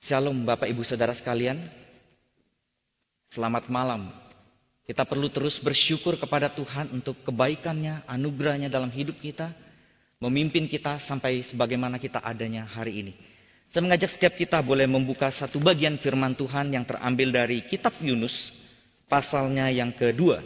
[0.00, 1.60] Shalom Bapak Ibu Saudara sekalian.
[3.36, 4.08] Selamat malam.
[4.88, 9.52] Kita perlu terus bersyukur kepada Tuhan untuk kebaikannya, anugerahnya dalam hidup kita.
[10.16, 13.12] Memimpin kita sampai sebagaimana kita adanya hari ini.
[13.68, 18.32] Saya mengajak setiap kita boleh membuka satu bagian firman Tuhan yang terambil dari kitab Yunus.
[19.04, 20.40] Pasalnya yang kedua.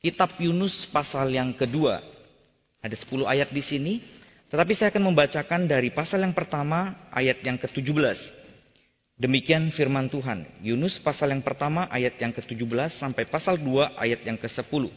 [0.00, 2.00] Kitab Yunus pasal yang kedua.
[2.80, 4.00] Ada 10 ayat di sini.
[4.48, 8.39] Tetapi saya akan membacakan dari pasal yang pertama ayat yang ke-17.
[9.20, 10.48] Demikian firman Tuhan.
[10.64, 14.88] Yunus pasal yang pertama ayat yang ke-17 sampai pasal 2 ayat yang ke-10.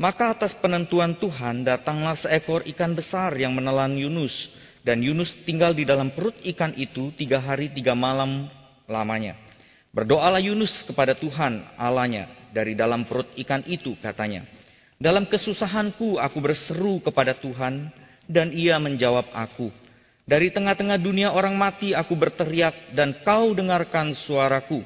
[0.00, 4.32] Maka atas penentuan Tuhan datanglah seekor ikan besar yang menelan Yunus.
[4.80, 8.48] Dan Yunus tinggal di dalam perut ikan itu tiga hari tiga malam
[8.88, 9.36] lamanya.
[9.92, 14.48] Berdoalah Yunus kepada Tuhan Allahnya dari dalam perut ikan itu katanya.
[14.96, 17.92] Dalam kesusahanku aku berseru kepada Tuhan
[18.24, 19.68] dan ia menjawab aku.
[20.26, 24.82] Dari tengah-tengah dunia orang mati aku berteriak dan kau dengarkan suaraku.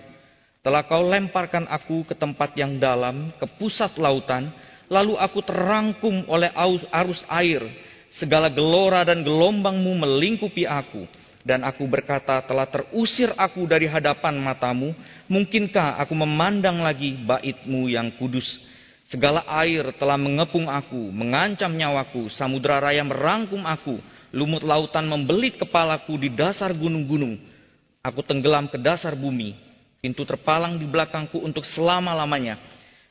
[0.61, 4.53] Telah kau lemparkan aku ke tempat yang dalam, ke pusat lautan,
[4.93, 6.53] lalu aku terangkum oleh
[6.93, 7.65] arus air.
[8.13, 11.09] Segala gelora dan gelombangmu melingkupi aku.
[11.41, 14.93] Dan aku berkata, telah terusir aku dari hadapan matamu.
[15.25, 18.61] Mungkinkah aku memandang lagi baitmu yang kudus?
[19.09, 22.29] Segala air telah mengepung aku, mengancam nyawaku.
[22.29, 27.35] Samudra raya merangkum aku Lumut lautan membelit kepalaku di dasar gunung-gunung.
[28.01, 29.59] Aku tenggelam ke dasar bumi.
[30.01, 32.57] Pintu terpalang di belakangku untuk selama-lamanya.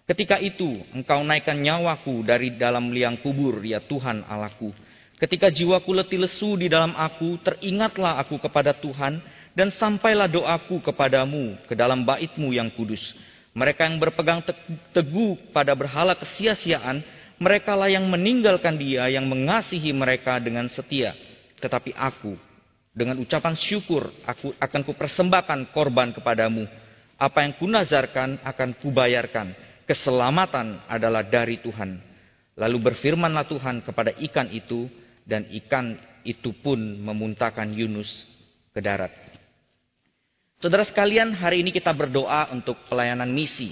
[0.09, 4.73] Ketika itu engkau naikkan nyawaku dari dalam liang kubur, ya Tuhan Allahku.
[5.22, 9.22] Ketika jiwaku letih lesu di dalam aku, teringatlah aku kepada Tuhan,
[9.54, 13.14] dan sampailah doaku kepadamu ke dalam baitmu yang kudus.
[13.54, 14.42] Mereka yang berpegang
[14.95, 17.04] teguh pada berhala kesia-siaan,
[17.40, 21.16] mereka lah yang meninggalkan dia yang mengasihi mereka dengan setia.
[21.59, 22.36] Tetapi aku,
[22.92, 26.67] dengan ucapan syukur, aku akan kupersembahkan korban kepadamu.
[27.20, 29.56] Apa yang kunazarkan akan kubayarkan.
[29.88, 32.00] Keselamatan adalah dari Tuhan.
[32.60, 34.92] Lalu berfirmanlah Tuhan kepada ikan itu,
[35.23, 35.95] dan ikan
[36.28, 38.28] itu pun memuntahkan Yunus
[38.76, 39.11] ke darat.
[40.60, 43.72] Saudara sekalian, hari ini kita berdoa untuk pelayanan misi.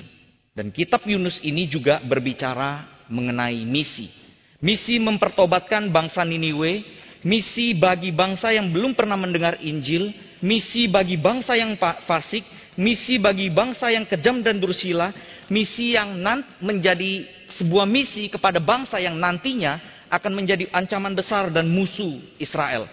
[0.56, 4.10] Dan kitab Yunus ini juga berbicara mengenai misi.
[4.58, 6.82] Misi mempertobatkan bangsa Niniwe,
[7.22, 10.10] misi bagi bangsa yang belum pernah mendengar Injil,
[10.42, 12.42] misi bagi bangsa yang fasik,
[12.78, 15.14] misi bagi bangsa yang kejam dan dursila,
[15.50, 16.18] misi yang
[16.62, 17.26] menjadi
[17.58, 22.88] sebuah misi kepada bangsa yang nantinya akan menjadi ancaman besar dan musuh Israel.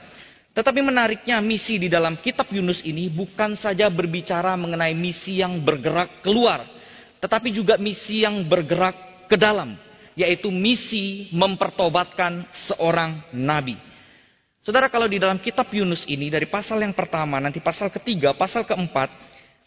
[0.54, 6.22] Tetapi menariknya misi di dalam kitab Yunus ini bukan saja berbicara mengenai misi yang bergerak
[6.22, 6.62] keluar,
[7.18, 9.74] tetapi juga misi yang bergerak ke dalam
[10.14, 13.78] yaitu misi mempertobatkan seorang nabi.
[14.64, 18.64] Saudara, kalau di dalam kitab Yunus ini, dari pasal yang pertama, nanti pasal ketiga, pasal
[18.64, 19.12] keempat,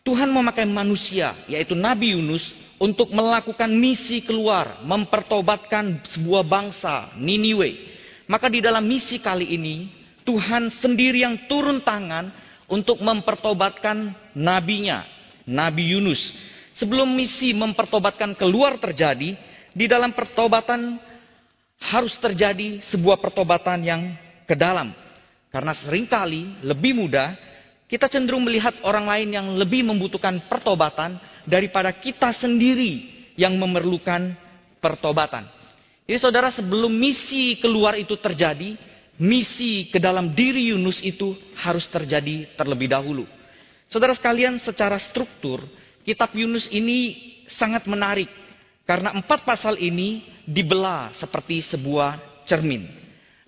[0.01, 2.49] Tuhan memakai manusia, yaitu Nabi Yunus,
[2.81, 7.77] untuk melakukan misi keluar, mempertobatkan sebuah bangsa, Niniwe.
[8.25, 9.91] Maka di dalam misi kali ini,
[10.25, 12.33] Tuhan sendiri yang turun tangan
[12.65, 15.05] untuk mempertobatkan nabinya,
[15.45, 16.33] Nabi Yunus.
[16.81, 19.33] Sebelum misi mempertobatkan keluar terjadi,
[19.77, 20.97] di dalam pertobatan
[21.77, 24.01] harus terjadi sebuah pertobatan yang
[24.49, 24.89] ke dalam.
[25.53, 27.37] Karena sering kali lebih mudah
[27.85, 34.33] kita cenderung melihat orang lain yang lebih membutuhkan pertobatan daripada kita sendiri yang memerlukan
[34.81, 35.47] pertobatan.
[36.03, 38.75] Jadi saudara sebelum misi keluar itu terjadi,
[39.21, 43.23] misi ke dalam diri Yunus itu harus terjadi terlebih dahulu.
[43.87, 45.63] Saudara sekalian secara struktur,
[46.03, 47.15] kitab Yunus ini
[47.47, 48.27] sangat menarik
[48.87, 52.87] karena empat pasal ini dibelah seperti sebuah cermin.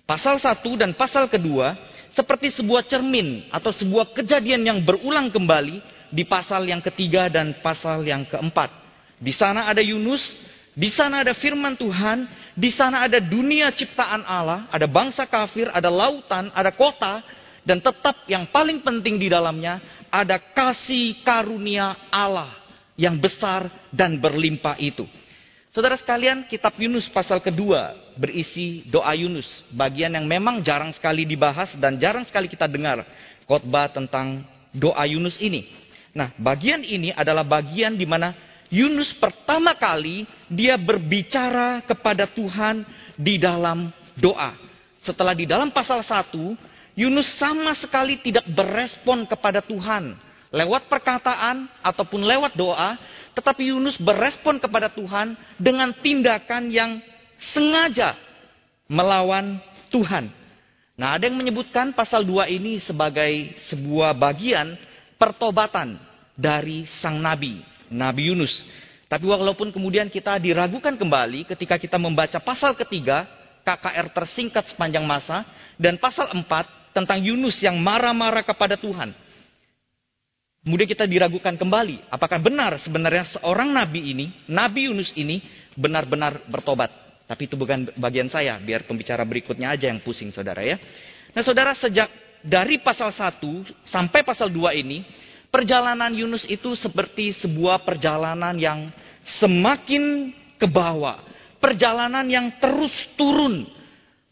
[0.04, 1.80] Pasal satu dan pasal kedua
[2.12, 5.80] seperti sebuah cermin atau sebuah kejadian yang berulang kembali
[6.12, 8.68] di pasal yang ketiga dan pasal yang keempat.
[9.16, 10.36] Di sana ada Yunus,
[10.76, 15.88] di sana ada firman Tuhan, di sana ada dunia ciptaan Allah, ada bangsa kafir, ada
[15.88, 17.24] lautan, ada kota,
[17.64, 19.80] dan tetap yang paling penting di dalamnya
[20.10, 22.50] ada kasih karunia Allah
[22.98, 25.06] yang besar dan berlimpah itu.
[25.70, 29.46] Saudara sekalian, kitab Yunus pasal kedua berisi doa Yunus.
[29.70, 33.06] Bagian yang memang jarang sekali dibahas dan jarang sekali kita dengar
[33.46, 34.42] khotbah tentang
[34.74, 35.70] doa Yunus ini.
[36.10, 38.34] Nah, bagian ini adalah bagian di mana
[38.66, 42.82] Yunus pertama kali dia berbicara kepada Tuhan
[43.14, 44.58] di dalam doa.
[45.06, 46.34] Setelah di dalam pasal 1,
[46.98, 50.18] Yunus sama sekali tidak berespon kepada Tuhan
[50.50, 52.98] lewat perkataan ataupun lewat doa,
[53.34, 57.00] tetapi Yunus berespon kepada Tuhan dengan tindakan yang
[57.54, 58.18] sengaja
[58.90, 60.30] melawan Tuhan.
[61.00, 64.76] Nah, ada yang menyebutkan pasal 2 ini sebagai sebuah bagian
[65.16, 65.96] pertobatan
[66.36, 68.60] dari sang nabi, Nabi Yunus.
[69.08, 73.26] Tapi walaupun kemudian kita diragukan kembali ketika kita membaca pasal ketiga,
[73.64, 75.42] KKR tersingkat sepanjang masa,
[75.80, 79.14] dan pasal empat tentang Yunus yang marah-marah kepada Tuhan.
[80.60, 85.40] Kemudian kita diragukan kembali, apakah benar sebenarnya seorang nabi ini, Nabi Yunus ini,
[85.72, 86.92] benar-benar bertobat.
[87.24, 90.76] Tapi itu bukan bagian saya, biar pembicara berikutnya aja yang pusing saudara ya.
[91.32, 92.12] Nah saudara sejak
[92.44, 93.40] dari pasal 1
[93.88, 95.08] sampai pasal 2 ini,
[95.48, 98.92] perjalanan Yunus itu seperti sebuah perjalanan yang
[99.40, 101.24] semakin ke bawah.
[101.56, 103.64] Perjalanan yang terus turun.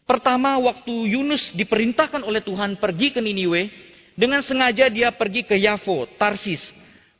[0.05, 3.88] Pertama waktu Yunus diperintahkan oleh Tuhan pergi ke Niniwe,
[4.19, 6.59] dengan sengaja dia pergi ke Yafo, Tarsis.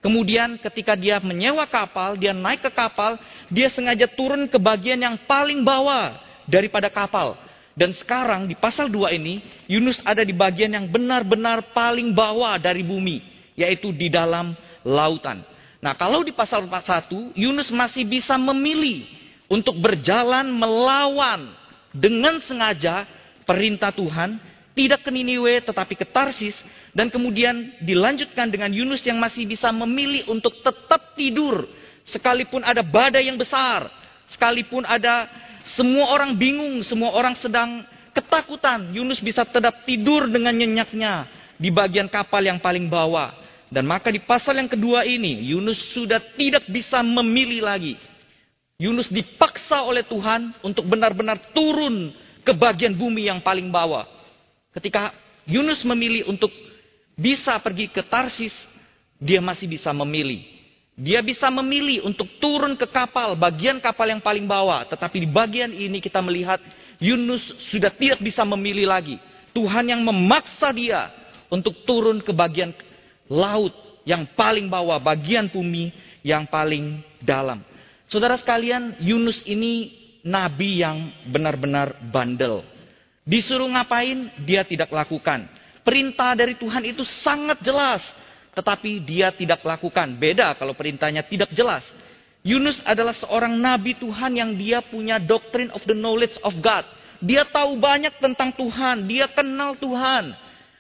[0.04, 3.16] Kemudian ketika dia menyewa kapal, dia naik ke kapal,
[3.48, 7.40] dia sengaja turun ke bagian yang paling bawah daripada kapal.
[7.72, 9.40] Dan sekarang di pasal 2 ini,
[9.72, 13.24] Yunus ada di bagian yang benar-benar paling bawah dari bumi
[13.56, 15.44] yaitu di dalam lautan.
[15.80, 19.08] Nah, kalau di pasal 41, Yunus masih bisa memilih
[19.52, 21.56] untuk berjalan melawan
[21.96, 23.04] dengan sengaja
[23.44, 24.40] perintah Tuhan,
[24.76, 26.56] tidak ke Niniwe tetapi ke Tarsis,
[26.94, 31.70] dan kemudian dilanjutkan dengan Yunus yang masih bisa memilih untuk tetap tidur,
[32.10, 33.90] sekalipun ada badai yang besar,
[34.30, 35.30] sekalipun ada
[35.78, 41.30] semua orang bingung, semua orang sedang ketakutan, Yunus bisa tetap tidur dengan nyenyaknya
[41.62, 43.38] di bagian kapal yang paling bawah.
[43.70, 47.94] Dan maka di pasal yang kedua ini, Yunus sudah tidak bisa memilih lagi.
[48.82, 52.10] Yunus dipaksa oleh Tuhan untuk benar-benar turun
[52.42, 54.08] ke bagian bumi yang paling bawah.
[54.74, 55.14] Ketika
[55.46, 56.50] Yunus memilih untuk
[57.20, 58.56] bisa pergi ke Tarsis,
[59.20, 60.48] dia masih bisa memilih.
[60.96, 64.88] Dia bisa memilih untuk turun ke kapal, bagian kapal yang paling bawah.
[64.88, 66.64] Tetapi di bagian ini kita melihat
[67.00, 69.20] Yunus sudah tidak bisa memilih lagi.
[69.52, 71.12] Tuhan yang memaksa dia
[71.52, 72.72] untuk turun ke bagian
[73.28, 73.72] laut
[74.08, 75.92] yang paling bawah, bagian bumi
[76.24, 77.64] yang paling dalam.
[78.12, 79.92] Saudara sekalian, Yunus ini
[80.24, 82.64] nabi yang benar-benar bandel.
[83.24, 85.59] Disuruh ngapain, dia tidak lakukan.
[85.82, 88.04] Perintah dari Tuhan itu sangat jelas,
[88.54, 90.12] tetapi dia tidak lakukan.
[90.20, 91.88] Beda kalau perintahnya tidak jelas.
[92.40, 96.88] Yunus adalah seorang nabi Tuhan yang dia punya doctrine of the knowledge of God.
[97.20, 100.32] Dia tahu banyak tentang Tuhan, dia kenal Tuhan.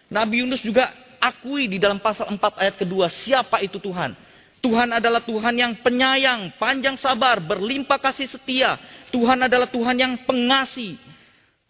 [0.07, 0.87] Nabi Yunus juga
[1.19, 4.15] akui di dalam pasal 4 ayat kedua siapa itu Tuhan.
[4.59, 8.75] Tuhan adalah Tuhan yang penyayang, panjang sabar, berlimpah kasih setia.
[9.11, 10.99] Tuhan adalah Tuhan yang pengasih.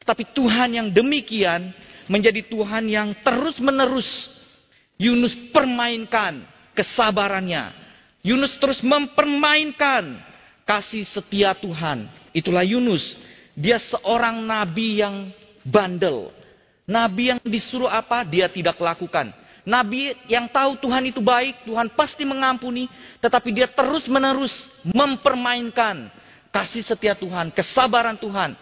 [0.02, 1.70] Tetapi Tuhan yang demikian
[2.10, 4.34] menjadi Tuhan yang terus-menerus
[5.00, 6.44] Yunus permainkan
[6.76, 7.72] kesabarannya.
[8.20, 10.20] Yunus terus mempermainkan
[10.68, 12.12] kasih setia Tuhan.
[12.36, 13.16] Itulah Yunus.
[13.56, 15.32] Dia seorang nabi yang
[15.64, 16.36] bandel.
[16.84, 19.32] Nabi yang disuruh apa, dia tidak lakukan.
[19.64, 22.90] Nabi yang tahu Tuhan itu baik, Tuhan pasti mengampuni,
[23.22, 24.52] tetapi dia terus-menerus
[24.82, 26.10] mempermainkan
[26.50, 28.58] kasih setia Tuhan, kesabaran Tuhan.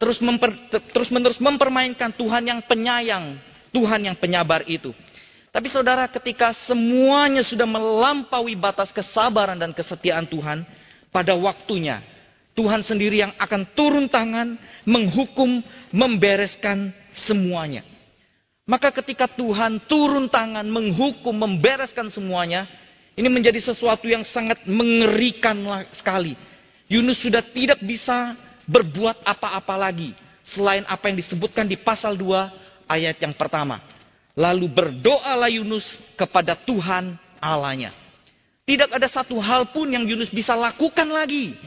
[0.00, 0.56] Terus memper,
[0.96, 3.36] terus menerus mempermainkan Tuhan yang penyayang,
[3.68, 4.96] Tuhan yang penyabar itu.
[5.52, 10.64] Tapi saudara, ketika semuanya sudah melampaui batas kesabaran dan kesetiaan Tuhan,
[11.12, 12.00] pada waktunya
[12.56, 14.56] Tuhan sendiri yang akan turun tangan,
[14.88, 15.60] menghukum,
[15.92, 17.84] membereskan semuanya.
[18.64, 22.70] Maka ketika Tuhan turun tangan, menghukum, membereskan semuanya,
[23.18, 25.60] ini menjadi sesuatu yang sangat mengerikan
[25.92, 26.38] sekali.
[26.86, 28.38] Yunus sudah tidak bisa
[28.70, 30.14] berbuat apa-apa lagi.
[30.54, 33.82] Selain apa yang disebutkan di pasal 2 ayat yang pertama.
[34.38, 35.84] Lalu berdoalah Yunus
[36.14, 37.90] kepada Tuhan Allahnya.
[38.62, 41.58] Tidak ada satu hal pun yang Yunus bisa lakukan lagi.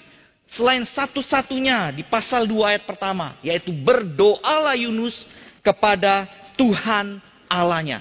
[0.48, 3.36] Selain satu-satunya di pasal 2 ayat pertama.
[3.43, 5.15] Yaitu berdoalah Yunus
[5.60, 7.19] kepada Tuhan
[7.51, 8.00] Allahnya.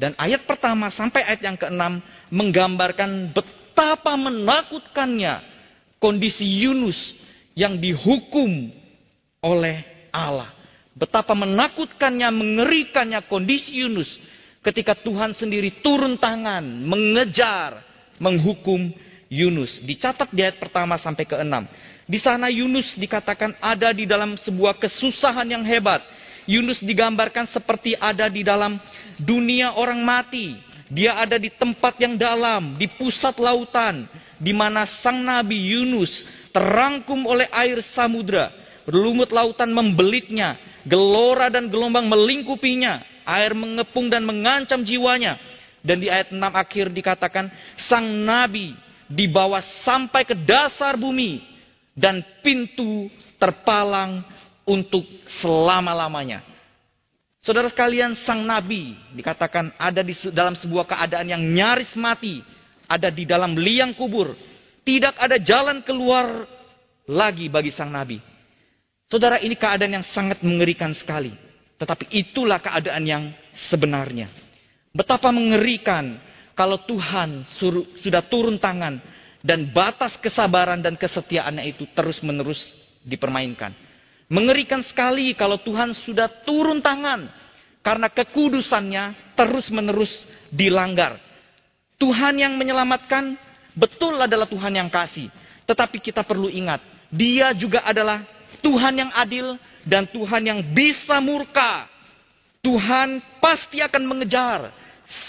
[0.00, 2.00] Dan ayat pertama sampai ayat yang keenam
[2.32, 5.44] menggambarkan betapa menakutkannya
[6.00, 6.96] kondisi Yunus
[7.54, 8.70] yang dihukum
[9.42, 10.52] oleh Allah.
[10.94, 14.10] Betapa menakutkannya, mengerikannya kondisi Yunus
[14.60, 17.80] ketika Tuhan sendiri turun tangan, mengejar,
[18.20, 18.92] menghukum
[19.30, 19.80] Yunus.
[19.80, 21.64] Dicatat di ayat pertama sampai ke enam.
[22.10, 26.02] Di sana Yunus dikatakan ada di dalam sebuah kesusahan yang hebat
[26.50, 28.82] Yunus digambarkan seperti ada di dalam
[29.22, 30.58] dunia orang mati.
[30.90, 34.10] Dia ada di tempat yang dalam, di pusat lautan,
[34.42, 38.52] di mana sang nabi Yunus terangkum oleh air samudra.
[38.90, 45.38] Lumut lautan membelitnya, gelora dan gelombang melingkupinya, air mengepung dan mengancam jiwanya.
[45.80, 47.48] Dan di ayat 6 akhir dikatakan,
[47.88, 48.76] sang nabi
[49.08, 51.40] dibawa sampai ke dasar bumi
[51.96, 53.08] dan pintu
[53.40, 54.22] terpalang
[54.68, 55.02] untuk
[55.40, 56.44] selama-lamanya.
[57.40, 62.44] Saudara sekalian, sang nabi dikatakan ada di dalam sebuah keadaan yang nyaris mati,
[62.84, 64.36] ada di dalam liang kubur.
[64.84, 66.48] Tidak ada jalan keluar
[67.04, 68.18] lagi bagi sang nabi.
[69.10, 71.34] Saudara, ini keadaan yang sangat mengerikan sekali.
[71.80, 73.24] Tetapi itulah keadaan yang
[73.68, 74.30] sebenarnya.
[74.92, 76.20] Betapa mengerikan
[76.54, 79.00] kalau Tuhan suruh, sudah turun tangan
[79.40, 82.60] dan batas kesabaran dan kesetiaannya itu terus-menerus
[83.00, 83.72] dipermainkan.
[84.30, 87.32] Mengerikan sekali kalau Tuhan sudah turun tangan
[87.80, 90.12] karena kekudusannya terus-menerus
[90.52, 91.18] dilanggar.
[91.96, 93.34] Tuhan yang menyelamatkan
[93.74, 95.30] betul adalah Tuhan yang kasih.
[95.66, 98.26] Tetapi kita perlu ingat, dia juga adalah
[98.58, 99.54] Tuhan yang adil
[99.86, 101.86] dan Tuhan yang bisa murka.
[102.60, 104.68] Tuhan pasti akan mengejar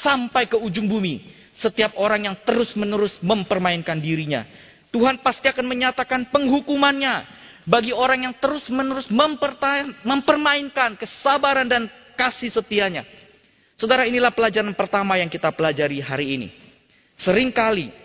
[0.03, 1.23] sampai ke ujung bumi
[1.55, 4.43] setiap orang yang terus-menerus mempermainkan dirinya.
[4.91, 7.23] Tuhan pasti akan menyatakan penghukumannya
[7.63, 9.07] bagi orang yang terus-menerus
[10.03, 11.87] mempermainkan kesabaran dan
[12.19, 13.07] kasih setianya.
[13.79, 16.49] Saudara, inilah pelajaran pertama yang kita pelajari hari ini.
[17.21, 18.00] Seringkali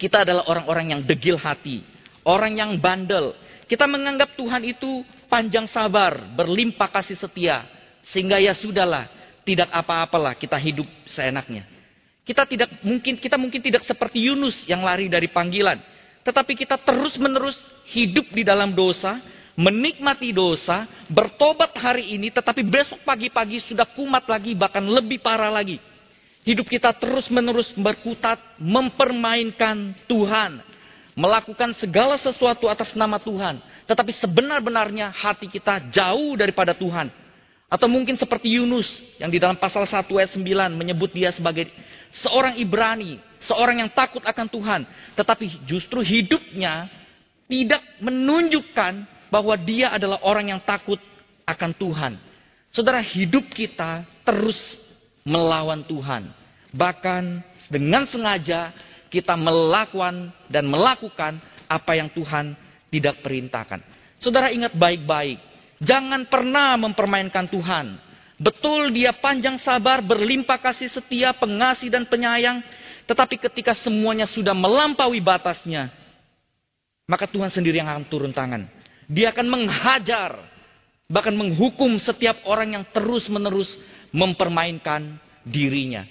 [0.00, 1.84] kita adalah orang-orang yang degil hati,
[2.24, 3.36] orang yang bandel.
[3.68, 7.68] Kita menganggap Tuhan itu panjang sabar, berlimpah kasih setia,
[8.00, 9.12] sehingga ya sudahlah,
[9.44, 11.68] tidak apa-apalah kita hidup seenaknya.
[12.24, 15.76] Kita tidak mungkin kita mungkin tidak seperti Yunus yang lari dari panggilan.
[16.24, 17.60] Tetapi kita terus-menerus
[17.92, 19.20] hidup di dalam dosa,
[19.56, 25.89] menikmati dosa, bertobat hari ini, tetapi besok pagi-pagi sudah kumat lagi, bahkan lebih parah lagi.
[26.40, 30.64] Hidup kita terus-menerus berkutat, mempermainkan Tuhan,
[31.12, 37.12] melakukan segala sesuatu atas nama Tuhan, tetapi sebenar-benarnya hati kita jauh daripada Tuhan.
[37.70, 38.88] Atau mungkin seperti Yunus
[39.20, 41.70] yang di dalam pasal 1 ayat 9 menyebut dia sebagai
[42.10, 44.80] seorang Ibrani, seorang yang takut akan Tuhan,
[45.14, 46.90] tetapi justru hidupnya
[47.46, 50.98] tidak menunjukkan bahwa dia adalah orang yang takut
[51.46, 52.12] akan Tuhan.
[52.74, 54.58] Saudara, hidup kita terus
[55.24, 56.32] melawan Tuhan.
[56.70, 57.22] Bahkan
[57.68, 58.72] dengan sengaja
[59.10, 62.54] kita melakukan dan melakukan apa yang Tuhan
[62.90, 63.82] tidak perintahkan.
[64.20, 65.38] Saudara ingat baik-baik,
[65.82, 67.98] jangan pernah mempermainkan Tuhan.
[68.40, 72.64] Betul dia panjang sabar, berlimpah kasih setia, pengasih dan penyayang,
[73.04, 75.92] tetapi ketika semuanya sudah melampaui batasnya,
[77.04, 78.64] maka Tuhan sendiri yang akan turun tangan.
[79.10, 80.40] Dia akan menghajar,
[81.10, 83.76] bahkan menghukum setiap orang yang terus-menerus
[84.10, 86.06] mempermainkan dirinya.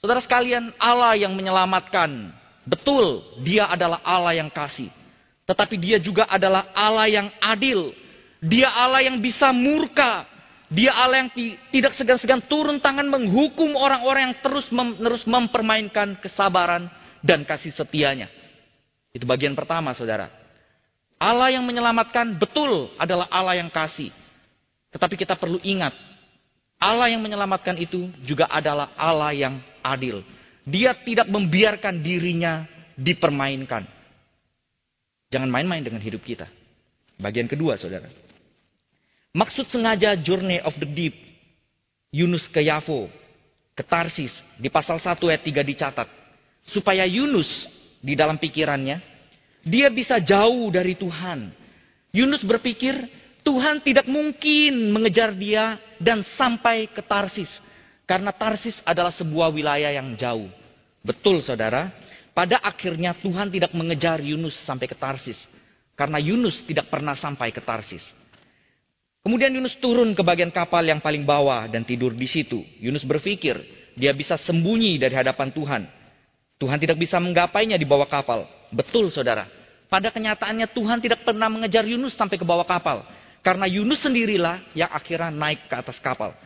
[0.00, 2.32] Saudara sekalian, Allah yang menyelamatkan,
[2.64, 4.88] betul dia adalah Allah yang kasih.
[5.44, 7.92] Tetapi dia juga adalah Allah yang adil.
[8.40, 10.24] Dia Allah yang bisa murka
[10.70, 11.30] dia Allah yang
[11.74, 16.86] tidak segan-segan turun tangan menghukum orang-orang yang terus-menerus mempermainkan kesabaran
[17.26, 18.30] dan kasih setianya.
[19.10, 20.30] Itu bagian pertama, saudara.
[21.18, 24.14] Allah yang menyelamatkan betul adalah Allah yang kasih.
[24.94, 25.90] Tetapi kita perlu ingat,
[26.80, 30.24] Allah yang menyelamatkan itu juga adalah Allah yang adil.
[30.64, 32.64] Dia tidak membiarkan dirinya
[32.96, 33.84] dipermainkan.
[35.28, 36.48] Jangan main-main dengan hidup kita.
[37.20, 38.08] Bagian kedua, saudara.
[39.36, 41.14] Maksud sengaja journey of the deep.
[42.10, 43.06] Yunus ke Yavo,
[43.78, 46.08] ke Tarsis, di pasal 1 ayat 3 dicatat.
[46.66, 47.70] Supaya Yunus
[48.02, 48.98] di dalam pikirannya,
[49.62, 51.54] dia bisa jauh dari Tuhan.
[52.10, 52.98] Yunus berpikir,
[53.50, 57.50] Tuhan tidak mungkin mengejar dia dan sampai ke Tarsis.
[58.06, 60.46] Karena Tarsis adalah sebuah wilayah yang jauh.
[61.02, 61.90] Betul saudara,
[62.30, 65.34] pada akhirnya Tuhan tidak mengejar Yunus sampai ke Tarsis.
[65.98, 68.06] Karena Yunus tidak pernah sampai ke Tarsis.
[69.26, 72.62] Kemudian Yunus turun ke bagian kapal yang paling bawah dan tidur di situ.
[72.78, 73.58] Yunus berpikir
[73.98, 75.82] dia bisa sembunyi dari hadapan Tuhan.
[76.62, 78.46] Tuhan tidak bisa menggapainya di bawah kapal.
[78.70, 79.50] Betul saudara.
[79.90, 83.02] Pada kenyataannya Tuhan tidak pernah mengejar Yunus sampai ke bawah kapal.
[83.40, 86.36] Karena Yunus sendirilah yang akhirnya naik ke atas kapal.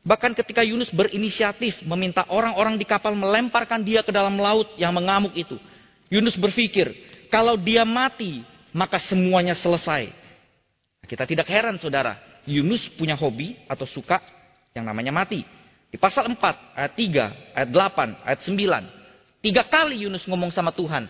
[0.00, 5.36] Bahkan ketika Yunus berinisiatif meminta orang-orang di kapal melemparkan dia ke dalam laut yang mengamuk
[5.36, 5.60] itu.
[6.08, 6.88] Yunus berpikir,
[7.28, 8.40] kalau dia mati,
[8.72, 10.08] maka semuanya selesai.
[11.04, 12.16] Kita tidak heran saudara,
[12.48, 14.24] Yunus punya hobi atau suka
[14.72, 15.44] yang namanya mati.
[15.88, 16.36] Di pasal 4,
[16.76, 19.44] ayat 3, ayat 8, ayat 9.
[19.44, 21.08] Tiga kali Yunus ngomong sama Tuhan.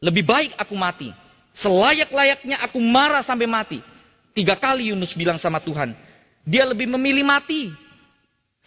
[0.00, 1.12] Lebih baik aku mati.
[1.56, 3.80] Selayak-layaknya aku marah sampai mati.
[4.36, 5.94] Tiga kali Yunus bilang sama Tuhan.
[6.46, 7.70] Dia lebih memilih mati.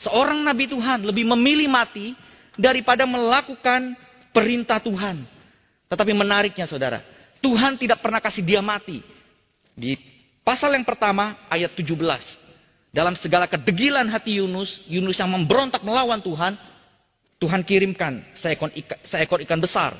[0.01, 2.17] Seorang nabi Tuhan lebih memilih mati
[2.57, 3.93] daripada melakukan
[4.33, 5.23] perintah Tuhan.
[5.87, 7.05] Tetapi menariknya saudara,
[7.39, 8.99] Tuhan tidak pernah kasih dia mati.
[9.73, 11.95] Di Pasal yang pertama ayat 17.
[12.91, 16.59] Dalam segala kedegilan hati Yunus, Yunus yang memberontak melawan Tuhan,
[17.39, 18.21] Tuhan kirimkan
[19.07, 19.95] seekor ikan, besar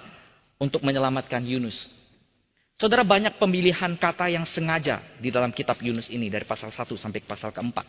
[0.60, 1.88] untuk menyelamatkan Yunus.
[2.74, 7.22] Saudara banyak pemilihan kata yang sengaja di dalam kitab Yunus ini dari pasal 1 sampai
[7.22, 7.86] pasal keempat.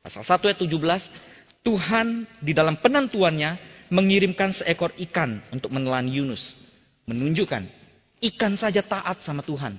[0.00, 3.58] Pasal 1 ayat 17, Tuhan di dalam penentuannya
[3.90, 6.54] mengirimkan seekor ikan untuk menelan Yunus.
[7.10, 7.66] Menunjukkan
[8.32, 9.76] ikan saja taat sama Tuhan.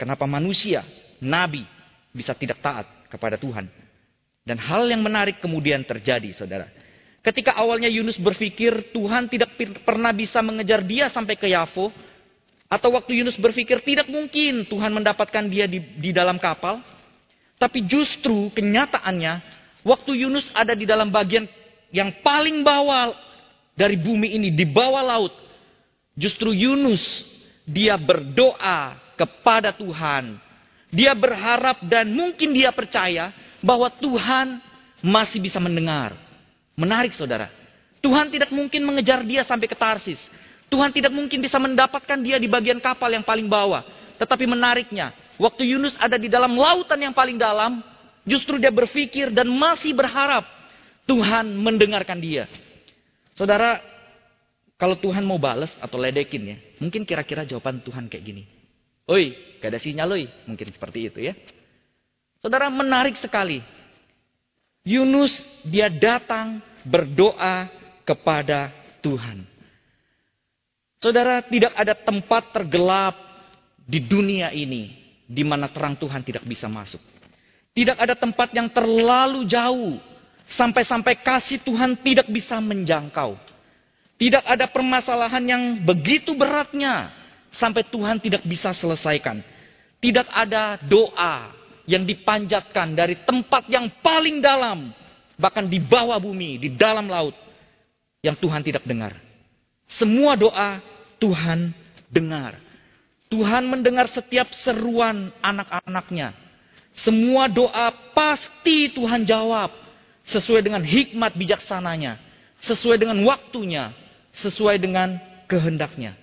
[0.00, 0.82] Kenapa manusia,
[1.20, 1.62] nabi,
[2.10, 3.68] bisa tidak taat kepada Tuhan.
[4.42, 6.66] Dan hal yang menarik kemudian terjadi, saudara.
[7.22, 9.54] Ketika awalnya Yunus berpikir Tuhan tidak
[9.86, 11.94] pernah bisa mengejar dia sampai ke Yafo,
[12.72, 16.80] atau waktu Yunus berpikir tidak mungkin Tuhan mendapatkan dia di, di dalam kapal,
[17.60, 19.44] tapi justru kenyataannya
[19.84, 21.44] waktu Yunus ada di dalam bagian
[21.92, 23.12] yang paling bawah
[23.76, 25.36] dari bumi ini, di bawah laut,
[26.16, 27.28] justru Yunus
[27.68, 30.40] dia berdoa kepada Tuhan.
[30.88, 34.60] Dia berharap dan mungkin dia percaya bahwa Tuhan
[35.04, 36.16] masih bisa mendengar.
[36.72, 37.52] Menarik saudara.
[38.00, 40.20] Tuhan tidak mungkin mengejar dia sampai ke Tarsis.
[40.72, 43.84] Tuhan tidak mungkin bisa mendapatkan dia di bagian kapal yang paling bawah.
[44.16, 47.84] Tetapi menariknya, waktu Yunus ada di dalam lautan yang paling dalam,
[48.24, 50.48] justru dia berpikir dan masih berharap
[51.04, 52.48] Tuhan mendengarkan dia.
[53.36, 53.84] Saudara,
[54.80, 58.48] kalau Tuhan mau balas atau ledekin ya, mungkin kira-kira jawaban Tuhan kayak gini.
[59.12, 60.24] Oi, gak ada sinyal oi.
[60.48, 61.36] Mungkin seperti itu ya.
[62.40, 63.60] Saudara menarik sekali.
[64.88, 65.36] Yunus
[65.68, 67.68] dia datang berdoa
[68.08, 68.72] kepada
[69.04, 69.51] Tuhan.
[71.02, 73.18] Saudara, tidak ada tempat tergelap
[73.82, 74.94] di dunia ini
[75.26, 77.02] di mana terang Tuhan tidak bisa masuk.
[77.74, 79.98] Tidak ada tempat yang terlalu jauh
[80.54, 83.34] sampai-sampai kasih Tuhan tidak bisa menjangkau.
[84.14, 87.10] Tidak ada permasalahan yang begitu beratnya
[87.50, 89.42] sampai Tuhan tidak bisa selesaikan.
[89.98, 91.50] Tidak ada doa
[91.90, 94.94] yang dipanjatkan dari tempat yang paling dalam
[95.34, 97.34] bahkan di bawah bumi, di dalam laut,
[98.22, 99.18] yang Tuhan tidak dengar.
[99.98, 100.91] Semua doa
[101.22, 101.70] Tuhan
[102.10, 102.58] dengar.
[103.30, 106.34] Tuhan mendengar setiap seruan anak-anaknya.
[106.98, 109.72] Semua doa pasti Tuhan jawab
[110.26, 112.18] sesuai dengan hikmat bijaksananya,
[112.60, 113.94] sesuai dengan waktunya,
[114.36, 115.16] sesuai dengan
[115.48, 116.18] kehendaknya.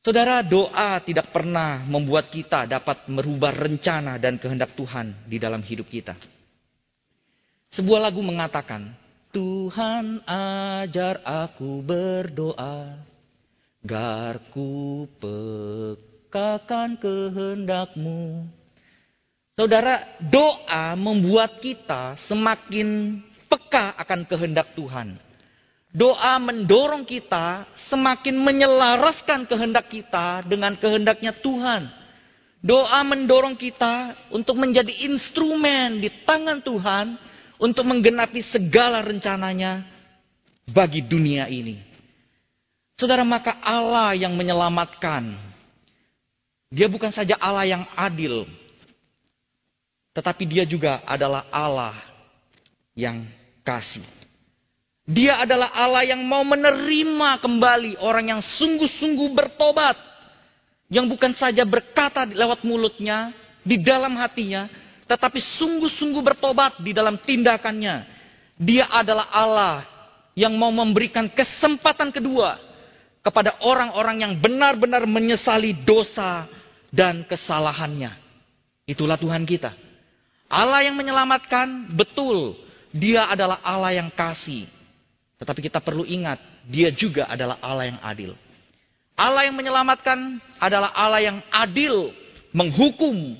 [0.00, 5.90] Saudara, doa tidak pernah membuat kita dapat merubah rencana dan kehendak Tuhan di dalam hidup
[5.90, 6.16] kita.
[7.74, 8.96] Sebuah lagu mengatakan,
[9.30, 13.09] Tuhan ajar aku berdoa,
[13.80, 18.48] garku pekakan kehendakmu.
[19.56, 25.20] Saudara, doa membuat kita semakin peka akan kehendak Tuhan.
[25.90, 31.90] Doa mendorong kita semakin menyelaraskan kehendak kita dengan kehendaknya Tuhan.
[32.62, 37.18] Doa mendorong kita untuk menjadi instrumen di tangan Tuhan
[37.58, 39.82] untuk menggenapi segala rencananya
[40.70, 41.89] bagi dunia ini.
[43.00, 45.32] Saudara, maka Allah yang menyelamatkan,
[46.68, 48.44] dia bukan saja Allah yang adil,
[50.12, 51.96] tetapi dia juga adalah Allah
[52.92, 53.24] yang
[53.64, 54.04] kasih.
[55.08, 59.96] Dia adalah Allah yang mau menerima kembali orang yang sungguh-sungguh bertobat.
[60.92, 63.32] Yang bukan saja berkata lewat mulutnya,
[63.64, 64.68] di dalam hatinya,
[65.08, 68.04] tetapi sungguh-sungguh bertobat di dalam tindakannya.
[68.60, 69.88] Dia adalah Allah
[70.36, 72.69] yang mau memberikan kesempatan kedua
[73.20, 76.48] kepada orang-orang yang benar-benar menyesali dosa
[76.88, 78.16] dan kesalahannya.
[78.88, 79.76] Itulah Tuhan kita.
[80.50, 82.58] Allah yang menyelamatkan, betul,
[82.90, 84.66] Dia adalah Allah yang kasih.
[85.38, 88.32] Tetapi kita perlu ingat, Dia juga adalah Allah yang adil.
[89.14, 92.10] Allah yang menyelamatkan adalah Allah yang adil,
[92.50, 93.36] menghukum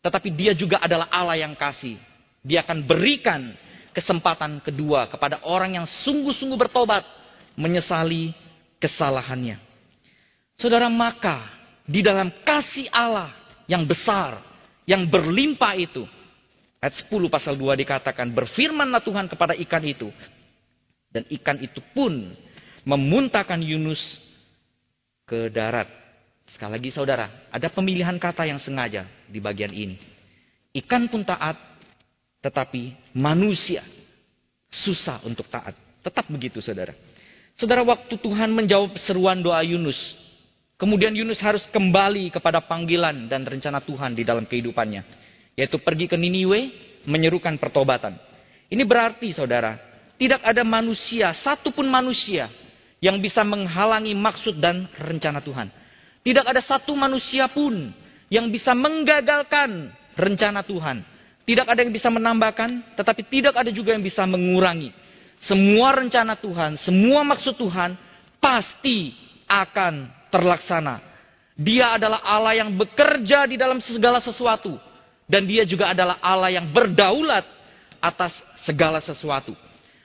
[0.00, 2.00] tetapi dia juga adalah Allah yang kasih.
[2.40, 3.52] Dia akan berikan
[3.92, 7.04] kesempatan kedua kepada orang yang sungguh-sungguh bertobat.
[7.60, 8.32] Menyesali
[8.80, 9.60] kesalahannya.
[10.56, 11.46] Saudara, maka
[11.84, 13.30] di dalam kasih Allah
[13.70, 14.42] yang besar,
[14.88, 16.04] yang berlimpah itu.
[16.80, 20.08] Ayat 10 pasal 2 dikatakan, berfirmanlah Tuhan kepada ikan itu.
[21.12, 22.32] Dan ikan itu pun
[22.88, 24.00] memuntahkan Yunus
[25.28, 25.86] ke darat.
[26.50, 29.94] Sekali lagi saudara, ada pemilihan kata yang sengaja di bagian ini.
[30.74, 31.54] Ikan pun taat,
[32.42, 33.84] tetapi manusia
[34.70, 35.76] susah untuk taat.
[36.00, 36.96] Tetap begitu saudara.
[37.60, 40.16] Saudara, waktu Tuhan menjawab seruan doa Yunus,
[40.80, 45.04] kemudian Yunus harus kembali kepada panggilan dan rencana Tuhan di dalam kehidupannya.
[45.60, 46.72] Yaitu pergi ke Niniwe,
[47.04, 48.16] menyerukan pertobatan.
[48.72, 49.76] Ini berarti saudara,
[50.16, 52.48] tidak ada manusia, satupun manusia
[52.96, 55.68] yang bisa menghalangi maksud dan rencana Tuhan.
[56.24, 57.92] Tidak ada satu manusia pun
[58.32, 61.04] yang bisa menggagalkan rencana Tuhan.
[61.44, 64.96] Tidak ada yang bisa menambahkan, tetapi tidak ada juga yang bisa mengurangi.
[65.40, 67.96] Semua rencana Tuhan, semua maksud Tuhan
[68.36, 69.16] pasti
[69.48, 71.00] akan terlaksana.
[71.56, 74.76] Dia adalah Allah yang bekerja di dalam segala sesuatu.
[75.30, 77.46] Dan dia juga adalah Allah yang berdaulat
[78.02, 78.34] atas
[78.66, 79.54] segala sesuatu.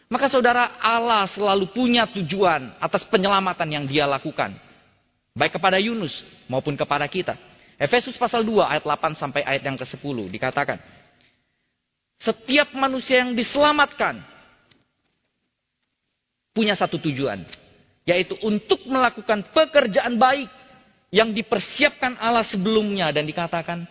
[0.06, 4.54] Maka saudara Allah selalu punya tujuan atas penyelamatan yang dia lakukan.
[5.34, 7.36] Baik kepada Yunus maupun kepada kita.
[7.76, 10.78] Efesus pasal 2 ayat 8 sampai ayat yang ke-10 dikatakan.
[12.21, 14.24] Setiap manusia yang diselamatkan
[16.55, 17.43] punya satu tujuan,
[18.07, 20.47] yaitu untuk melakukan pekerjaan baik
[21.11, 23.83] yang dipersiapkan Allah sebelumnya dan dikatakan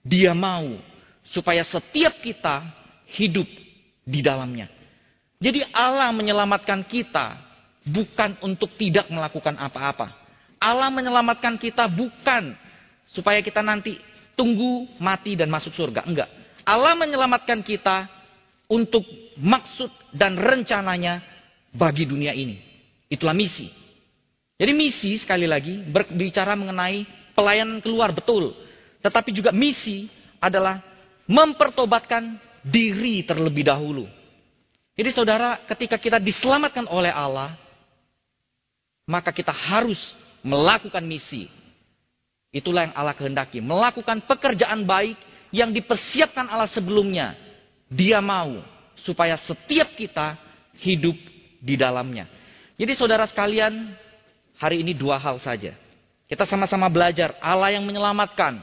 [0.00, 0.80] dia mau
[1.28, 2.64] supaya setiap kita
[3.12, 3.46] hidup
[4.02, 4.66] di dalamnya.
[5.42, 7.38] Jadi Allah menyelamatkan kita
[7.86, 10.14] bukan untuk tidak melakukan apa-apa.
[10.62, 12.54] Allah menyelamatkan kita bukan
[13.10, 13.98] supaya kita nanti
[14.38, 16.06] tunggu mati dan masuk surga.
[16.06, 16.30] Enggak.
[16.62, 18.06] Allah menyelamatkan kita
[18.70, 19.02] untuk
[19.34, 21.31] maksud dan rencananya
[21.72, 22.60] bagi dunia ini.
[23.08, 23.68] Itulah misi.
[24.60, 27.02] Jadi misi sekali lagi berbicara mengenai
[27.34, 28.54] pelayanan keluar betul.
[29.02, 30.06] Tetapi juga misi
[30.38, 30.78] adalah
[31.26, 34.06] mempertobatkan diri terlebih dahulu.
[34.94, 37.58] Jadi saudara ketika kita diselamatkan oleh Allah.
[39.02, 39.98] Maka kita harus
[40.46, 41.50] melakukan misi.
[42.54, 43.58] Itulah yang Allah kehendaki.
[43.58, 45.18] Melakukan pekerjaan baik
[45.50, 47.34] yang dipersiapkan Allah sebelumnya.
[47.90, 48.62] Dia mau
[49.02, 50.38] supaya setiap kita
[50.78, 51.18] hidup
[51.62, 52.26] di dalamnya.
[52.74, 53.94] Jadi saudara sekalian,
[54.58, 55.78] hari ini dua hal saja.
[56.26, 58.58] Kita sama-sama belajar Allah yang menyelamatkan.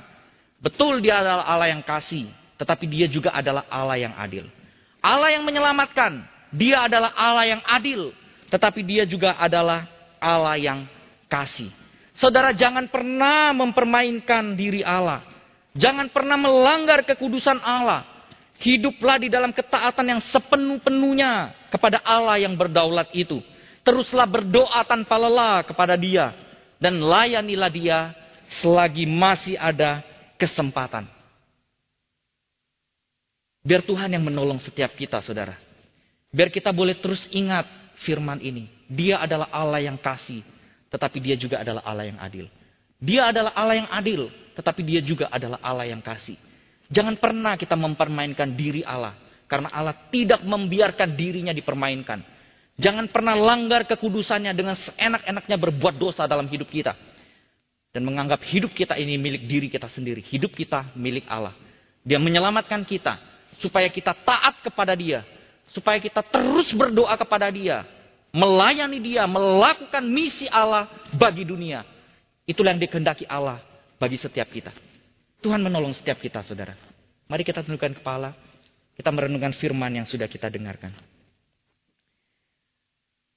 [0.60, 2.28] Betul dia adalah Allah yang kasih,
[2.60, 4.44] tetapi dia juga adalah Allah yang adil.
[5.00, 6.20] Allah yang menyelamatkan,
[6.52, 8.12] dia adalah Allah yang adil,
[8.52, 9.88] tetapi dia juga adalah
[10.20, 10.80] Allah yang
[11.32, 11.72] kasih.
[12.18, 15.24] Saudara jangan pernah mempermainkan diri Allah.
[15.78, 18.04] Jangan pernah melanggar kekudusan Allah.
[18.60, 23.40] Hiduplah di dalam ketaatan yang sepenuh-penuhnya kepada Allah yang berdaulat itu.
[23.88, 26.36] Teruslah berdoa tanpa lelah kepada dia.
[26.76, 28.12] Dan layanilah dia
[28.60, 30.04] selagi masih ada
[30.36, 31.08] kesempatan.
[33.64, 35.56] Biar Tuhan yang menolong setiap kita, saudara.
[36.32, 37.68] Biar kita boleh terus ingat
[38.04, 38.68] firman ini.
[38.88, 40.44] Dia adalah Allah yang kasih,
[40.92, 42.48] tetapi dia juga adalah Allah yang adil.
[43.00, 44.22] Dia adalah Allah yang adil,
[44.56, 46.36] tetapi dia juga adalah Allah yang kasih.
[46.90, 49.14] Jangan pernah kita mempermainkan diri Allah.
[49.50, 52.22] Karena Allah tidak membiarkan dirinya dipermainkan.
[52.78, 56.94] Jangan pernah langgar kekudusannya dengan seenak-enaknya berbuat dosa dalam hidup kita.
[57.90, 60.22] Dan menganggap hidup kita ini milik diri kita sendiri.
[60.22, 61.54] Hidup kita milik Allah.
[62.06, 63.18] Dia menyelamatkan kita.
[63.58, 65.26] Supaya kita taat kepada dia.
[65.74, 67.86] Supaya kita terus berdoa kepada dia.
[68.30, 69.26] Melayani dia.
[69.26, 71.86] Melakukan misi Allah bagi dunia.
[72.46, 73.62] Itulah yang dikehendaki Allah
[73.98, 74.89] bagi setiap kita.
[75.40, 76.76] Tuhan menolong setiap kita, saudara.
[77.32, 78.36] Mari kita tundukkan kepala.
[79.00, 80.92] Kita merenungkan firman yang sudah kita dengarkan.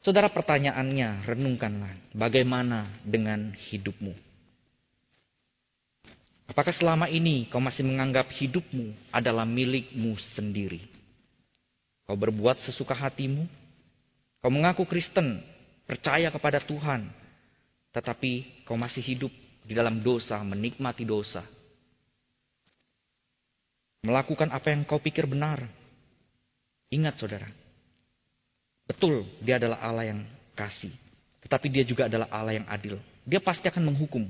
[0.02, 1.94] Saudara pertanyaannya, renungkanlah.
[2.10, 4.10] Bagaimana dengan hidupmu?
[6.50, 10.82] Apakah selama ini kau masih menganggap hidupmu adalah milikmu sendiri?
[12.02, 13.46] Kau berbuat sesuka hatimu?
[14.42, 15.38] Kau mengaku Kristen,
[15.86, 17.06] percaya kepada Tuhan,
[17.94, 19.30] tetapi kau masih hidup
[19.62, 21.46] di dalam dosa, menikmati dosa.
[24.02, 25.62] Melakukan apa yang kau pikir benar.
[26.92, 27.48] Ingat saudara,
[28.84, 30.20] betul dia adalah Allah yang
[30.52, 30.92] kasih.
[31.42, 33.00] Tetapi dia juga adalah Allah yang adil.
[33.24, 34.26] Dia pasti akan menghukum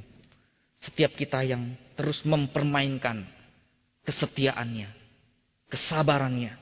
[0.81, 3.27] setiap kita yang terus mempermainkan
[4.07, 4.89] kesetiaannya,
[5.69, 6.53] kesabarannya.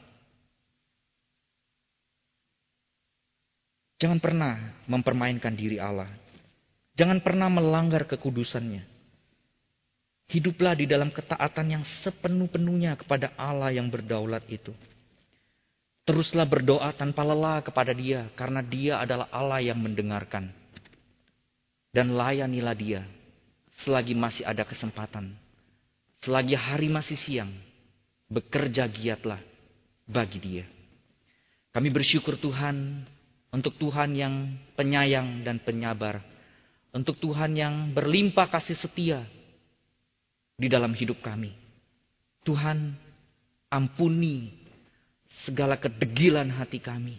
[4.01, 6.09] Jangan pernah mempermainkan diri Allah.
[6.97, 8.90] Jangan pernah melanggar kekudusannya.
[10.31, 14.71] Hiduplah di dalam ketaatan yang sepenuh-penuhnya kepada Allah yang berdaulat itu.
[16.07, 20.55] Teruslah berdoa tanpa lelah kepada dia, karena dia adalah Allah yang mendengarkan.
[21.91, 23.03] Dan layanilah dia
[23.83, 25.35] selagi masih ada kesempatan.
[26.23, 27.51] Selagi hari masih siang,
[28.31, 29.43] bekerja giatlah
[30.07, 30.65] bagi dia.
[31.75, 33.03] Kami bersyukur Tuhan
[33.51, 34.35] untuk Tuhan yang
[34.79, 36.23] penyayang dan penyabar
[36.91, 39.23] untuk Tuhan yang berlimpah kasih setia
[40.61, 41.57] di dalam hidup kami.
[42.45, 42.93] Tuhan,
[43.73, 44.53] ampuni
[45.49, 47.17] segala kedegilan hati kami.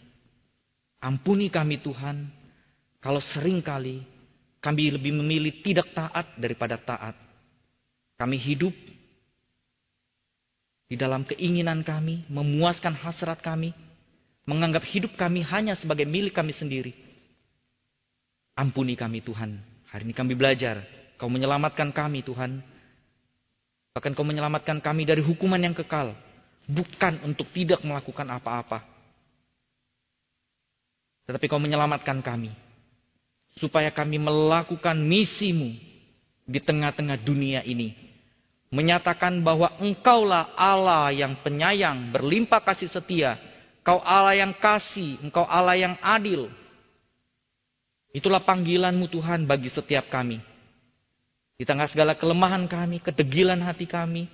[1.01, 2.30] Ampuni kami Tuhan,
[3.01, 4.06] kalau sering kali
[4.62, 7.17] kami lebih memilih tidak taat daripada taat.
[8.21, 8.73] Kami hidup
[10.86, 13.73] di dalam keinginan kami, memuaskan hasrat kami,
[14.45, 16.93] menganggap hidup kami hanya sebagai milik kami sendiri
[18.62, 19.58] Ampuni kami Tuhan.
[19.89, 20.84] Hari ini kami belajar.
[21.15, 22.60] Kau menyelamatkan kami Tuhan.
[23.91, 26.15] Bahkan kau menyelamatkan kami dari hukuman yang kekal.
[26.67, 28.84] Bukan untuk tidak melakukan apa-apa.
[31.27, 32.56] Tetapi kau menyelamatkan kami.
[33.60, 35.75] Supaya kami melakukan misimu
[36.47, 38.12] di tengah-tengah dunia ini.
[38.71, 43.36] menyatakan bahwa engkaulah Allah yang penyayang, berlimpah kasih setia,
[43.84, 46.47] engkau Allah yang kasih, engkau Allah yang adil.
[48.15, 50.39] Itulah panggilanmu Tuhan bagi setiap kami.
[51.62, 54.26] Di tengah segala kelemahan kami, kedegilan hati kami,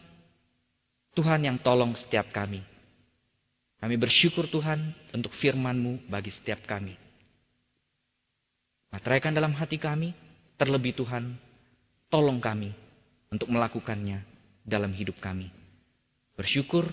[1.11, 2.63] Tuhan yang tolong setiap kami.
[3.83, 6.95] Kami bersyukur Tuhan untuk firman-Mu bagi setiap kami.
[8.95, 10.15] Materaikan dalam hati kami,
[10.55, 11.35] terlebih Tuhan,
[12.07, 12.71] tolong kami
[13.27, 14.23] untuk melakukannya
[14.63, 15.51] dalam hidup kami.
[16.39, 16.87] Bersyukur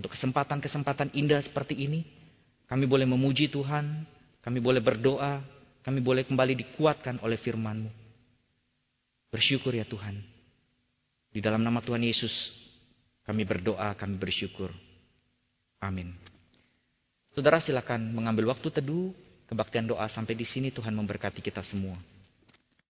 [0.00, 2.08] untuk kesempatan-kesempatan indah seperti ini,
[2.64, 4.08] kami boleh memuji Tuhan,
[4.40, 5.44] kami boleh berdoa,
[5.84, 8.03] kami boleh kembali dikuatkan oleh firman-Mu.
[9.34, 10.22] Bersyukur ya Tuhan.
[11.34, 12.30] Di dalam nama Tuhan Yesus,
[13.26, 14.70] kami berdoa, kami bersyukur.
[15.82, 16.14] Amin.
[17.34, 19.10] Saudara silakan mengambil waktu teduh,
[19.50, 21.98] kebaktian doa sampai di sini Tuhan memberkati kita semua.